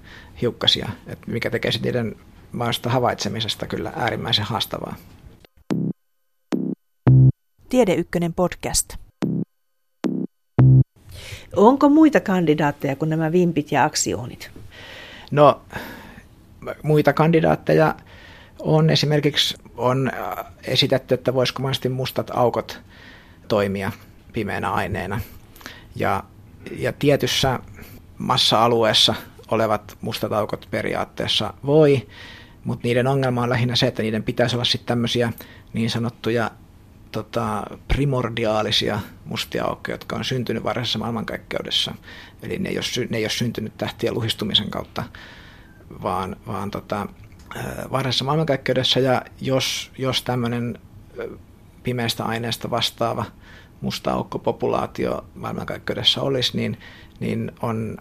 [0.42, 2.16] hiukkasia, että mikä tekee niiden
[2.52, 4.96] maasta havaitsemisesta kyllä äärimmäisen haastavaa.
[7.68, 8.94] Tiede Ykkönen podcast.
[11.56, 14.50] Onko muita kandidaatteja kuin nämä vimpit ja aksioonit?
[15.30, 15.62] No,
[16.82, 17.94] muita kandidaatteja
[18.62, 22.80] on esimerkiksi on äh, esitetty, että voisiko mahdollisesti mustat aukot
[23.48, 23.92] toimia
[24.32, 25.20] pimeänä aineena.
[25.96, 26.24] Ja,
[26.78, 27.58] ja tietyssä
[28.18, 29.14] massa-alueessa
[29.50, 32.08] olevat mustat aukot periaatteessa voi,
[32.64, 35.32] mutta niiden ongelma on lähinnä se, että niiden pitäisi olla sitten tämmöisiä
[35.72, 36.50] niin sanottuja
[37.12, 41.94] tota, primordiaalisia mustia aukkoja, jotka on syntynyt varhaisessa maailmankaikkeudessa.
[42.42, 45.04] Eli ne ei ole, ne ei ole syntynyt tähtien luhistumisen kautta,
[46.02, 47.06] vaan, vaan tota,
[47.92, 49.00] varhaisessa maailmankaikkeudessa.
[49.00, 50.78] Ja jos, jos tämmöinen
[51.82, 53.24] pimeästä aineesta vastaava
[53.80, 56.78] musta aukko-populaatio maailmankaikkeudessa olisi, niin,
[57.20, 57.98] niin on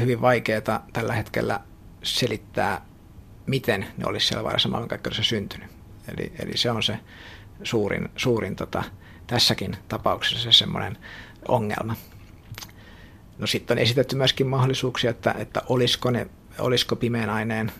[0.00, 1.60] hyvin vaikeaa tällä hetkellä
[2.02, 2.84] selittää,
[3.46, 5.70] miten ne olisi siellä vaarassa maailmankaikkeudessa syntynyt.
[6.08, 6.98] Eli, eli se on se
[7.62, 8.82] suurin, suurin tota,
[9.26, 10.98] tässäkin tapauksessa se semmoinen
[11.48, 11.96] ongelma.
[13.38, 16.26] No sitten on esitetty myöskin mahdollisuuksia, että, että olisiko, ne,
[16.58, 17.72] olisiko pimeän aineen,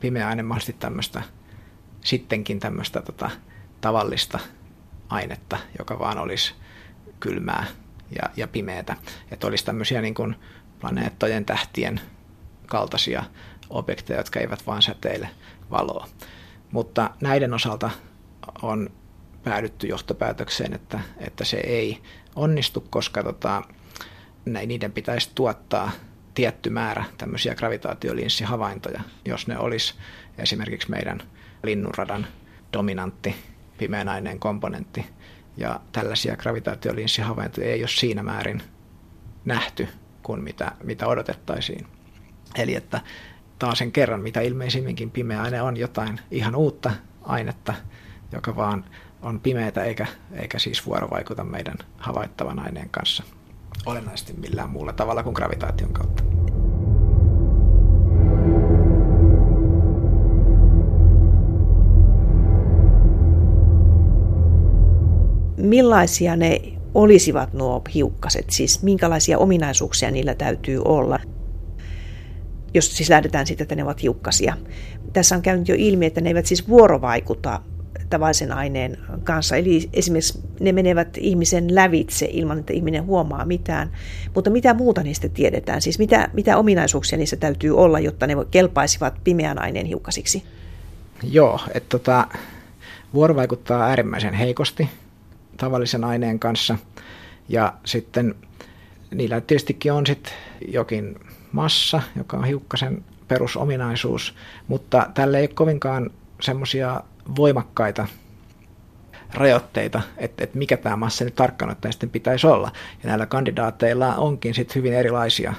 [0.00, 1.22] pimeä aine mahdollisesti tämmöistä,
[2.04, 3.30] sittenkin tämmöistä tota,
[3.80, 4.38] tavallista
[5.08, 6.54] ainetta, joka vaan olisi
[7.20, 7.66] kylmää
[8.10, 8.96] ja, ja pimeätä.
[9.30, 10.36] Että olisi tämmöisiä niin kuin
[10.80, 12.00] planeettojen, tähtien
[12.66, 13.24] kaltaisia
[13.70, 15.28] objekteja, jotka eivät vaan säteile
[15.70, 16.08] valoa.
[16.72, 17.90] Mutta näiden osalta
[18.62, 18.90] on
[19.44, 22.02] päädytty johtopäätökseen, että, että se ei
[22.36, 23.62] onnistu, koska tota,
[24.44, 25.90] niiden pitäisi tuottaa
[26.36, 29.94] tietty määrä tämmöisiä gravitaatiolinssihavaintoja, jos ne olisi
[30.38, 31.22] esimerkiksi meidän
[31.62, 32.26] linnunradan
[32.72, 33.36] dominantti
[33.78, 35.06] pimeän aineen komponentti.
[35.56, 38.62] Ja tällaisia gravitaatiolinssihavaintoja ei ole siinä määrin
[39.44, 39.88] nähty
[40.22, 41.86] kuin mitä, mitä odotettaisiin.
[42.54, 43.00] Eli että
[43.58, 46.90] taas sen kerran, mitä ilmeisimminkin pimeä aine on jotain ihan uutta
[47.22, 47.74] ainetta,
[48.32, 48.84] joka vaan
[49.22, 53.24] on pimeätä eikä, eikä siis vuorovaikuta meidän havaittavan aineen kanssa
[53.86, 56.22] olennaisesti millään muulla tavalla kuin gravitaation kautta.
[65.56, 66.60] Millaisia ne
[66.94, 71.18] olisivat nuo hiukkaset, siis minkälaisia ominaisuuksia niillä täytyy olla?
[72.76, 74.56] jos siis lähdetään siitä, että ne ovat hiukkasia.
[75.12, 77.60] Tässä on käynyt jo ilmi, että ne eivät siis vuorovaikuta
[78.10, 79.56] tavallisen aineen kanssa.
[79.56, 83.92] Eli esimerkiksi ne menevät ihmisen lävitse ilman, että ihminen huomaa mitään.
[84.34, 85.82] Mutta mitä muuta niistä tiedetään?
[85.82, 90.42] Siis mitä, mitä ominaisuuksia niissä täytyy olla, jotta ne kelpaisivat pimeän aineen hiukkasiksi?
[91.22, 92.26] Joo, että tota,
[93.14, 94.88] vuorovaikuttaa äärimmäisen heikosti
[95.56, 96.78] tavallisen aineen kanssa.
[97.48, 98.34] Ja sitten
[99.14, 100.32] niillä tietystikin on sitten
[100.68, 101.18] jokin
[101.52, 104.34] massa, joka on hiukkasen perusominaisuus,
[104.68, 107.00] mutta tälle ei ole kovinkaan semmoisia
[107.36, 108.06] voimakkaita
[109.34, 112.72] rajoitteita, että, että mikä tämä massa nyt tarkkaan ottaen sitten pitäisi olla.
[113.02, 115.54] Ja näillä kandidaateilla onkin sitten hyvin erilaisia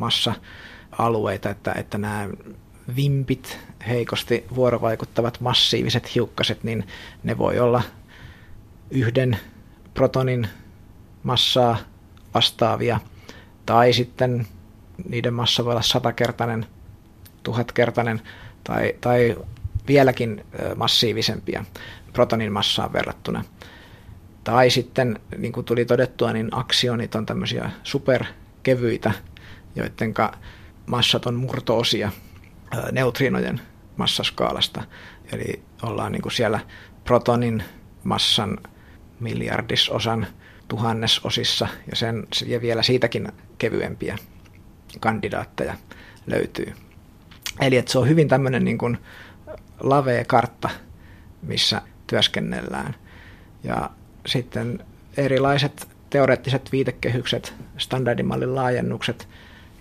[0.00, 2.28] massa-alueita, että, että nämä
[2.96, 6.86] vimpit, heikosti vuorovaikuttavat massiiviset hiukkaset, niin
[7.22, 7.82] ne voi olla
[8.90, 9.38] yhden
[9.94, 10.48] protonin
[11.22, 11.76] massaa
[12.34, 13.00] vastaavia,
[13.66, 14.46] tai sitten
[15.08, 16.66] niiden massa voi olla satakertainen,
[17.42, 18.20] tuhatkertainen
[18.64, 19.36] tai, tai
[19.88, 20.44] vieläkin
[20.76, 21.64] massiivisempia
[22.12, 23.44] protonin massaan verrattuna.
[24.44, 29.12] Tai sitten, niin kuin tuli todettua, niin aksionit on tämmöisiä superkevyitä,
[29.76, 30.14] joiden
[30.86, 32.12] massat on murtoosia
[32.92, 33.60] neutrinojen
[33.96, 34.82] massaskaalasta.
[35.32, 36.60] Eli ollaan niin kuin siellä
[37.04, 37.62] protonin
[38.04, 38.58] massan
[39.20, 40.26] miljardisosan
[40.68, 44.18] tuhannesosissa ja, sen, ja vielä siitäkin kevyempiä
[45.00, 45.74] kandidaatteja
[46.26, 46.72] löytyy.
[47.60, 48.98] Eli että se on hyvin tämmöinen niin kuin
[49.80, 50.70] lavea kartta,
[51.42, 52.94] missä työskennellään.
[53.64, 53.90] Ja
[54.26, 54.84] sitten
[55.16, 59.28] erilaiset teoreettiset viitekehykset, standardimallin laajennukset,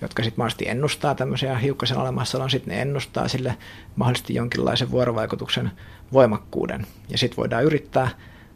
[0.02, 3.58] jotka sitten mahdollisesti ennustaa tämmöisiä hiukkasen olemassaolon, sitten ne ennustaa sille
[3.96, 5.72] mahdollisesti jonkinlaisen vuorovaikutuksen
[6.14, 6.88] voimakkuuden.
[7.10, 8.10] Ja sitten voidaan yrittää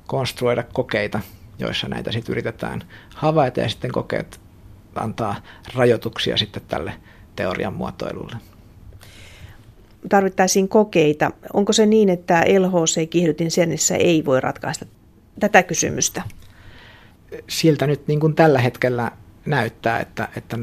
[0.08, 1.20] konstruoida kokeita,
[1.60, 2.84] joissa näitä sitten yritetään
[3.16, 4.40] havaita ja sitten kokeet
[4.96, 5.36] antaa
[5.74, 6.94] rajoituksia sitten tälle
[7.36, 8.36] teorian muotoilulle.
[10.10, 11.32] Tarvittaisiin kokeita.
[11.54, 14.86] Onko se niin, että LHC-kiihdytin CERNissä ei voi ratkaista
[15.40, 16.22] tätä kysymystä?
[17.48, 19.12] Siltä nyt niin kuin tällä hetkellä
[19.46, 20.58] näyttää, että, että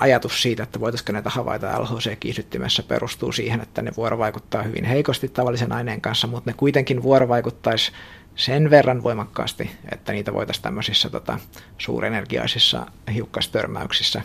[0.00, 5.72] ajatus siitä, että voitaisiinko näitä havaita LHC-kiihdyttimessä perustuu siihen, että ne vuorovaikuttaa hyvin heikosti tavallisen
[5.72, 7.92] aineen kanssa, mutta ne kuitenkin vuorovaikuttaisi
[8.36, 11.38] sen verran voimakkaasti, että niitä voitaisiin tämmöisissä tota,
[11.78, 14.22] suurenergiaisissa hiukkastörmäyksissä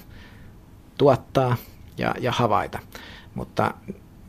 [0.98, 1.58] tuottaa
[1.98, 2.80] ja, ja havaita.
[3.36, 3.74] Mutta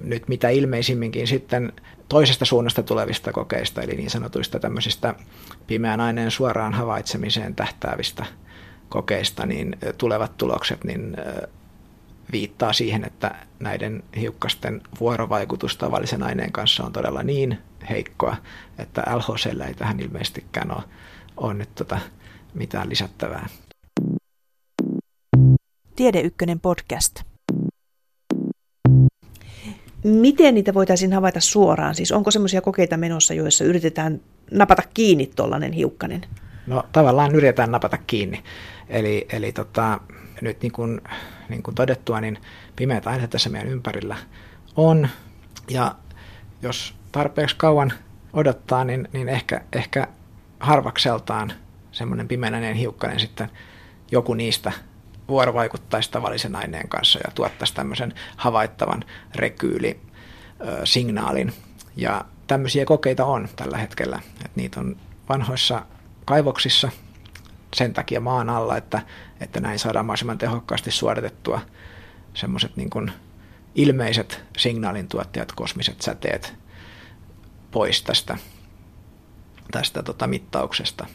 [0.00, 1.72] nyt mitä ilmeisimminkin sitten
[2.08, 5.14] toisesta suunnasta tulevista kokeista, eli niin sanotuista tämmöisistä
[5.66, 8.26] pimeän aineen suoraan havaitsemiseen tähtäävistä
[8.88, 11.16] kokeista, niin tulevat tulokset niin
[12.32, 17.58] viittaa siihen, että näiden hiukkasten vuorovaikutus tavallisen aineen kanssa on todella niin
[17.90, 18.37] heikkoa,
[18.78, 20.82] että LHC ei tähän ilmeisestikään ole,
[21.37, 21.98] ole nyt tota
[22.54, 23.48] mitään lisättävää.
[25.96, 27.27] Tiede Ykkönen podcast.
[30.04, 31.94] Miten niitä voitaisiin havaita suoraan?
[31.94, 36.20] Siis onko semmoisia kokeita menossa, joissa yritetään napata kiinni tuollainen hiukkanen?
[36.66, 38.42] No tavallaan yritetään napata kiinni.
[38.88, 40.00] Eli, eli tota,
[40.40, 41.00] nyt niin kuin,
[41.48, 42.38] niin kuin todettua, niin
[42.76, 44.16] pimeät aineet tässä meidän ympärillä
[44.76, 45.08] on.
[45.70, 45.94] Ja
[46.62, 47.92] jos tarpeeksi kauan
[48.32, 50.08] odottaa, niin, niin ehkä, ehkä
[50.61, 51.52] harvakseltaan
[51.92, 53.48] semmoinen pimeänäinen hiukkanen sitten
[54.11, 54.72] joku niistä
[55.28, 61.52] vuorovaikuttaisi tavallisen aineen kanssa ja tuottaisi tämmöisen havaittavan rekyyli-signaalin.
[61.96, 64.20] Ja tämmöisiä kokeita on tällä hetkellä.
[64.34, 64.96] että niitä on
[65.28, 65.86] vanhoissa
[66.24, 66.90] kaivoksissa
[67.74, 69.02] sen takia maan alla, että,
[69.40, 71.60] että näin saadaan mahdollisimman tehokkaasti suoritettua
[72.34, 73.12] semmoiset niin kuin
[73.74, 76.54] ilmeiset signaalintuottajat, kosmiset säteet
[77.70, 78.38] pois tästä,
[79.70, 81.06] tästä tota mittauksesta.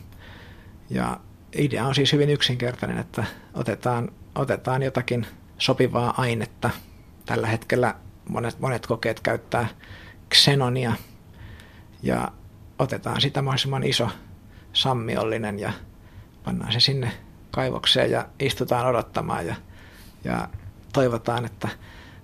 [0.89, 1.19] Ja
[1.55, 6.69] idea on siis hyvin yksinkertainen, että otetaan, otetaan jotakin sopivaa ainetta.
[7.25, 7.95] Tällä hetkellä
[8.29, 9.67] monet, monet kokeet käyttää
[10.33, 10.93] xenonia
[12.03, 12.31] ja
[12.79, 14.09] otetaan sitä mahdollisimman iso
[14.73, 15.73] sammiollinen ja
[16.43, 17.11] pannaan se sinne
[17.51, 19.55] kaivokseen ja istutaan odottamaan ja,
[20.23, 20.47] ja
[20.93, 21.69] toivotaan, että,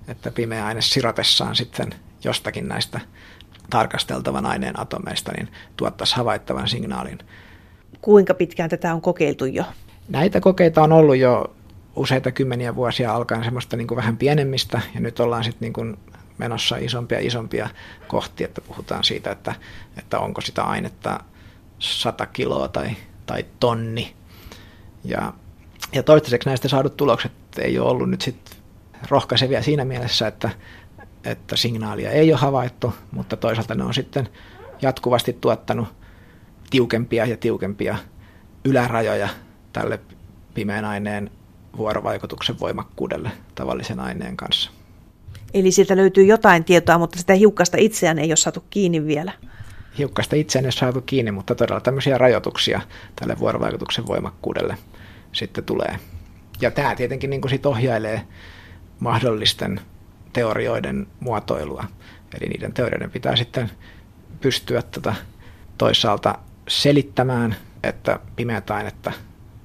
[0.08, 3.00] että pimeä aine sirotessaan sitten jostakin näistä
[3.70, 7.20] tarkasteltavan aineen atomeista niin tuottaisi havaittavan signaalin.
[8.02, 9.63] Kuinka pitkään tätä on kokeiltu jo?
[10.10, 11.56] Näitä kokeita on ollut jo
[11.95, 15.97] useita kymmeniä vuosia alkaen semmoista niin kuin vähän pienemmistä ja nyt ollaan sitten niin kuin
[16.38, 17.69] menossa isompia isompia
[18.08, 19.56] kohti, että puhutaan siitä, että,
[19.97, 21.19] että onko sitä ainetta
[21.80, 22.89] 100 kiloa tai,
[23.25, 24.13] tai tonni.
[25.04, 25.34] Ja,
[25.93, 28.58] ja toistaiseksi näistä saadut tulokset ei ole ollut nyt sit
[29.10, 30.49] rohkaisevia siinä mielessä, että,
[31.23, 34.30] että signaalia ei ole havaittu, mutta toisaalta ne on sitten
[34.82, 35.88] jatkuvasti tuottanut
[36.69, 37.97] tiukempia ja tiukempia
[38.65, 39.29] ylärajoja
[39.73, 39.99] tälle
[40.53, 41.32] pimeän aineen
[41.77, 44.71] vuorovaikutuksen voimakkuudelle tavallisen aineen kanssa.
[45.53, 49.32] Eli sieltä löytyy jotain tietoa, mutta sitä hiukkasta itseään ei ole saatu kiinni vielä.
[49.97, 52.82] Hiukkasta itseään ei ole saatu kiinni, mutta todella tämmöisiä rajoituksia
[53.15, 54.77] tälle vuorovaikutuksen voimakkuudelle
[55.32, 55.99] sitten tulee.
[56.62, 58.21] Ja tämä tietenkin niin kuin sit ohjailee
[58.99, 59.82] mahdollisten
[60.34, 61.84] teorioiden muotoilua.
[62.39, 63.71] Eli niiden teorioiden pitää sitten
[64.41, 65.15] pystyä tota
[65.77, 69.12] toisaalta selittämään, että pimeät ainetta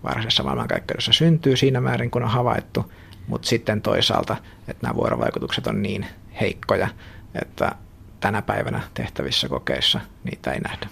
[0.04, 2.92] varsinaisessa maailmankaikkeudessa syntyy siinä määrin, kun on havaittu,
[3.26, 4.36] mutta sitten toisaalta,
[4.68, 6.06] että nämä vuorovaikutukset on niin
[6.40, 6.88] heikkoja,
[7.42, 7.72] että
[8.20, 10.86] tänä päivänä tehtävissä kokeissa niitä ei nähdä.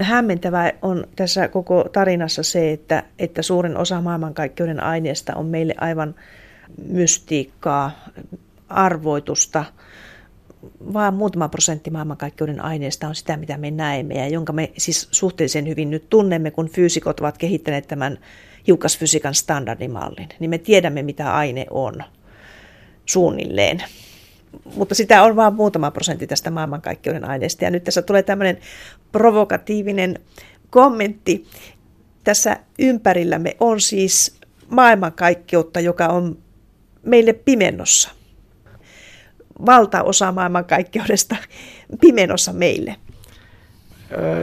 [0.00, 6.14] Hämmentävää on tässä koko tarinassa se, että, että suurin osa maailmankaikkeuden aineesta on meille aivan
[6.88, 7.90] mystiikkaa,
[8.68, 9.64] arvoitusta.
[10.92, 15.68] Vaan muutama prosentti maailmankaikkeuden aineesta on sitä, mitä me näemme ja jonka me siis suhteellisen
[15.68, 18.18] hyvin nyt tunnemme, kun fyysikot ovat kehittäneet tämän
[18.66, 20.28] hiukkasfysiikan standardimallin.
[20.40, 22.02] Niin me tiedämme, mitä aine on
[23.06, 23.82] suunnilleen.
[24.76, 27.64] Mutta sitä on vain muutama prosentti tästä maailmankaikkeuden aineesta.
[27.64, 28.58] Ja nyt tässä tulee tämmöinen
[29.12, 30.18] provokatiivinen
[30.70, 31.46] kommentti.
[32.24, 34.36] Tässä ympärillämme on siis
[34.68, 36.38] maailmankaikkeutta, joka on
[37.02, 38.10] meille pimennossa.
[39.66, 41.36] Valtaosa maailmankaikkeudesta
[42.00, 42.96] pimennossa meille.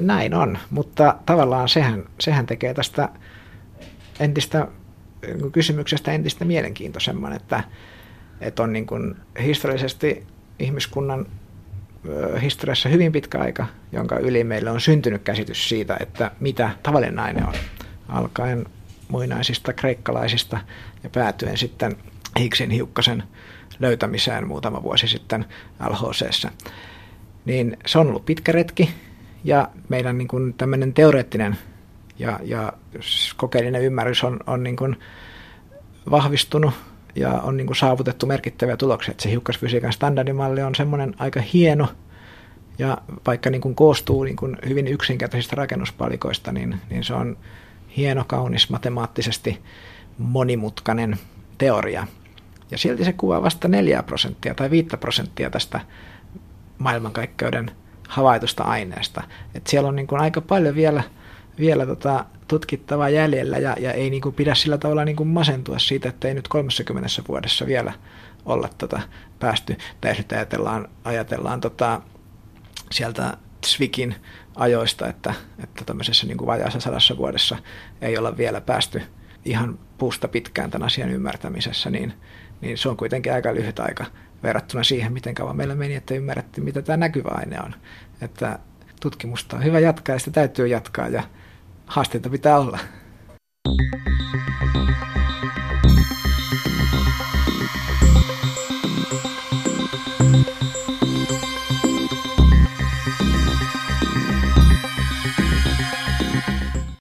[0.02, 3.10] näin on, mutta tavallaan sehän, sehän tekee tästä
[4.20, 4.68] entistä
[5.28, 7.64] niin kysymyksestä entistä mielenkiintoisemman, että,
[8.42, 10.28] että on niin kuin historiallisesti
[10.60, 11.26] ihmiskunnan
[12.42, 17.48] historiassa hyvin pitkä aika, jonka yli meille on syntynyt käsitys siitä, että mitä tavallinen nainen
[17.48, 17.54] on,
[18.10, 18.66] alkaen
[19.08, 20.60] muinaisista kreikkalaisista
[21.04, 21.96] ja päätyen sitten
[22.40, 23.24] Higgsin hiukkasen
[23.80, 25.46] löytämiseen muutama vuosi sitten
[25.90, 26.48] LHC.
[27.46, 28.90] Niin se on ollut pitkä retki
[29.44, 31.58] ja meidän niin kuin tämmöinen teoreettinen
[32.20, 32.74] ja, ja
[33.38, 34.96] kokeellinen ymmärrys on, on niin kuin
[36.12, 36.74] vahvistunut
[37.16, 39.12] ja on niin kuin saavutettu merkittäviä tuloksia.
[39.12, 41.88] Että se hiukkasfysiikan standardimalli on semmoinen aika hieno
[42.80, 47.38] ja vaikka niin kuin koostuu niin kuin hyvin yksinkertaisista rakennuspalikoista, niin, niin se on
[47.98, 49.62] hieno, kaunis, matemaattisesti
[50.18, 51.18] monimutkainen
[51.58, 52.08] teoria.
[52.72, 55.80] Ja silti se kuvaa vasta 4 prosenttia tai 5 prosenttia tästä
[56.78, 57.72] maailmankaikkeuden
[58.10, 59.24] havaitusta aineesta.
[59.56, 61.04] Et siellä on niin kuin aika paljon vielä,
[61.60, 65.80] vielä tota tutkittavaa jäljellä ja, ja ei niin kuin pidä sillä tavalla niin kuin masentua
[65.80, 67.94] siitä, että ei nyt 30 vuodessa vielä
[68.46, 69.02] olla tota
[69.40, 69.78] päästy.
[70.02, 72.02] Tai nyt ajatellaan, ajatellaan tota,
[72.92, 74.16] sieltä Zwikin
[74.56, 77.58] ajoista, että, että tämmöisessä niin kuin vajaassa sadassa vuodessa
[78.02, 79.02] ei olla vielä päästy
[79.46, 82.14] ihan puusta pitkään tämän asian ymmärtämisessä, niin,
[82.62, 84.06] niin se on kuitenkin aika lyhyt aika
[84.44, 87.76] verrattuna siihen, miten kauan meillä meni, että ymmärrettiin, mitä tämä näkyvä aine on.
[88.22, 88.60] Että
[89.02, 91.24] tutkimusta on hyvä jatkaa ja sitä täytyy jatkaa ja
[91.86, 92.80] haasteita pitää olla.